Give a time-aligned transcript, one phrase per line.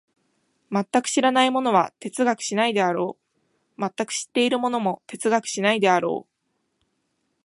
[0.71, 3.19] 全く知らない者は哲学しないであろ
[3.77, 6.31] う、全く知っている者も哲学しないであろう。